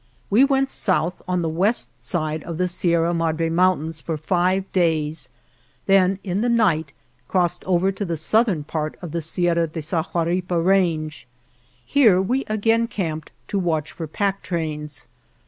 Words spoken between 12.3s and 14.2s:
again camped to watch for